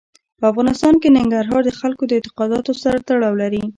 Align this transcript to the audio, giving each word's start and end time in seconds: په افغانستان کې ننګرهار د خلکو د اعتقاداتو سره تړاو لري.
په 0.39 0.45
افغانستان 0.51 0.93
کې 1.01 1.13
ننګرهار 1.15 1.61
د 1.65 1.71
خلکو 1.79 2.03
د 2.07 2.11
اعتقاداتو 2.17 2.71
سره 2.83 2.97
تړاو 3.07 3.39
لري. 3.41 3.63